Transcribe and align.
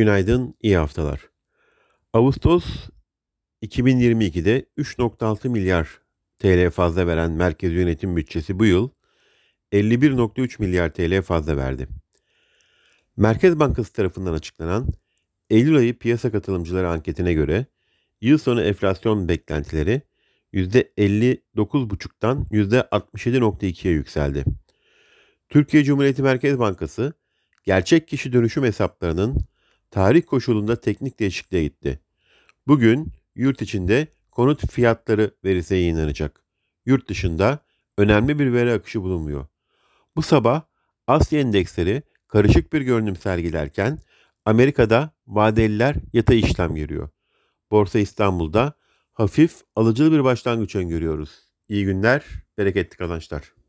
Günaydın, 0.00 0.54
iyi 0.62 0.76
haftalar. 0.76 1.20
Ağustos 2.12 2.64
2022'de 3.62 4.66
3.6 4.78 5.48
milyar 5.48 6.00
TL 6.38 6.70
fazla 6.70 7.06
veren 7.06 7.30
merkez 7.30 7.72
yönetim 7.72 8.16
bütçesi 8.16 8.58
bu 8.58 8.64
yıl 8.64 8.90
51.3 9.72 10.62
milyar 10.62 10.94
TL 10.94 11.22
fazla 11.22 11.56
verdi. 11.56 11.88
Merkez 13.16 13.58
Bankası 13.58 13.92
tarafından 13.92 14.32
açıklanan 14.32 14.88
Eylül 15.50 15.76
ayı 15.76 15.98
piyasa 15.98 16.32
katılımcıları 16.32 16.88
anketine 16.88 17.32
göre 17.32 17.66
yıl 18.20 18.38
sonu 18.38 18.62
enflasyon 18.62 19.28
beklentileri 19.28 20.02
%59,5'tan 20.54 22.48
%67,2'ye 22.50 23.94
yükseldi. 23.94 24.44
Türkiye 25.48 25.84
Cumhuriyeti 25.84 26.22
Merkez 26.22 26.58
Bankası 26.58 27.12
gerçek 27.64 28.08
kişi 28.08 28.32
dönüşüm 28.32 28.64
hesaplarının 28.64 29.49
tarih 29.90 30.22
koşulunda 30.26 30.80
teknik 30.80 31.20
değişikliğe 31.20 31.62
gitti. 31.62 32.00
Bugün 32.66 33.12
yurt 33.34 33.62
içinde 33.62 34.08
konut 34.30 34.72
fiyatları 34.72 35.30
verisi 35.44 35.74
yayınlanacak. 35.74 36.44
Yurt 36.86 37.08
dışında 37.08 37.58
önemli 37.98 38.38
bir 38.38 38.52
veri 38.52 38.72
akışı 38.72 39.02
bulunmuyor. 39.02 39.46
Bu 40.16 40.22
sabah 40.22 40.62
Asya 41.06 41.40
endeksleri 41.40 42.02
karışık 42.28 42.72
bir 42.72 42.80
görünüm 42.80 43.16
sergilerken 43.16 43.98
Amerika'da 44.44 45.10
vadeliler 45.26 45.96
yatay 46.12 46.38
işlem 46.38 46.74
görüyor. 46.74 47.08
Borsa 47.70 47.98
İstanbul'da 47.98 48.74
hafif 49.12 49.60
alıcılı 49.76 50.12
bir 50.12 50.24
başlangıç 50.24 50.76
öngörüyoruz. 50.76 51.30
İyi 51.68 51.84
günler, 51.84 52.24
bereketli 52.58 52.96
kazançlar. 52.96 53.59